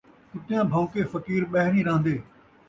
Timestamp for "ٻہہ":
1.51-1.71